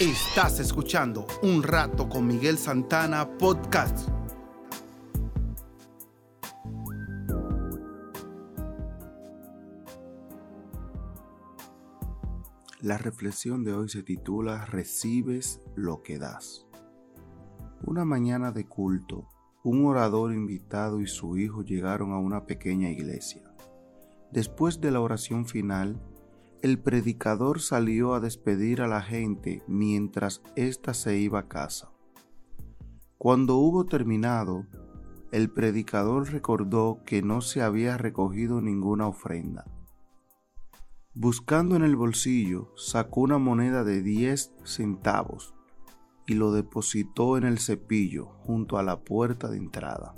[0.00, 4.08] Estás escuchando Un Rato con Miguel Santana Podcast.
[12.80, 16.66] La reflexión de hoy se titula Recibes lo que das.
[17.82, 19.28] Una mañana de culto,
[19.62, 23.42] un orador invitado y su hijo llegaron a una pequeña iglesia.
[24.32, 26.00] Después de la oración final,
[26.62, 31.90] el predicador salió a despedir a la gente mientras ésta se iba a casa.
[33.16, 34.66] Cuando hubo terminado,
[35.32, 39.64] el predicador recordó que no se había recogido ninguna ofrenda.
[41.14, 45.54] Buscando en el bolsillo, sacó una moneda de 10 centavos
[46.26, 50.14] y lo depositó en el cepillo junto a la puerta de entrada.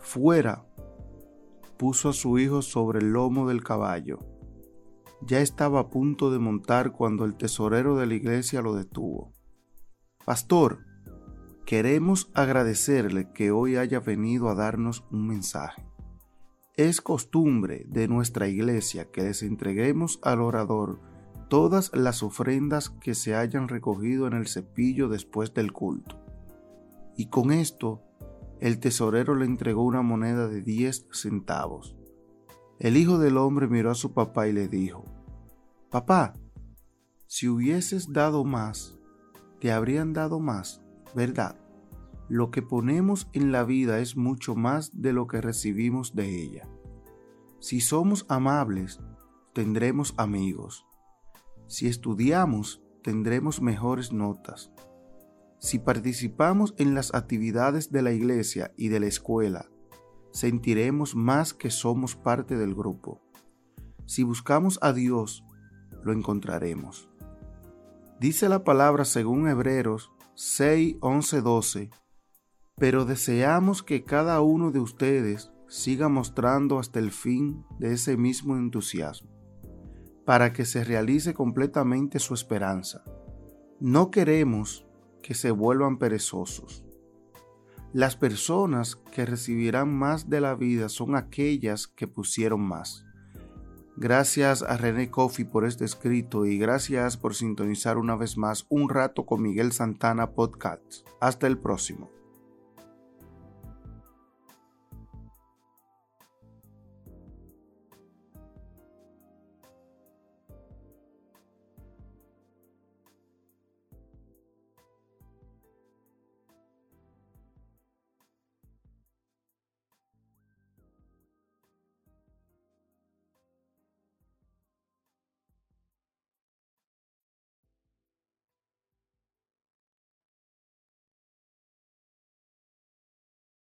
[0.00, 0.64] Fuera,
[1.76, 4.29] puso a su hijo sobre el lomo del caballo
[5.26, 9.32] ya estaba a punto de montar cuando el tesorero de la iglesia lo detuvo.
[10.24, 10.80] Pastor,
[11.66, 15.86] queremos agradecerle que hoy haya venido a darnos un mensaje.
[16.76, 21.00] Es costumbre de nuestra iglesia que les entreguemos al orador
[21.48, 26.24] todas las ofrendas que se hayan recogido en el cepillo después del culto.
[27.16, 28.02] Y con esto,
[28.60, 31.96] el tesorero le entregó una moneda de diez centavos.
[32.80, 35.04] El hijo del hombre miró a su papá y le dijo,
[35.90, 36.32] Papá,
[37.26, 38.98] si hubieses dado más,
[39.60, 40.82] te habrían dado más,
[41.14, 41.60] ¿verdad?
[42.30, 46.68] Lo que ponemos en la vida es mucho más de lo que recibimos de ella.
[47.58, 48.98] Si somos amables,
[49.52, 50.86] tendremos amigos.
[51.66, 54.72] Si estudiamos, tendremos mejores notas.
[55.58, 59.68] Si participamos en las actividades de la iglesia y de la escuela,
[60.32, 63.20] sentiremos más que somos parte del grupo.
[64.06, 65.44] Si buscamos a Dios,
[66.02, 67.08] lo encontraremos.
[68.18, 71.90] Dice la palabra según Hebreos 6, 11, 12,
[72.76, 78.56] pero deseamos que cada uno de ustedes siga mostrando hasta el fin de ese mismo
[78.56, 79.30] entusiasmo,
[80.24, 83.04] para que se realice completamente su esperanza.
[83.78, 84.86] No queremos
[85.22, 86.84] que se vuelvan perezosos
[87.92, 93.04] las personas que recibirán más de la vida son aquellas que pusieron más.
[93.96, 98.88] Gracias a René Coffey por este escrito y gracias por sintonizar una vez más un
[98.88, 101.06] rato con Miguel Santana Podcast.
[101.20, 102.19] Hasta el próximo.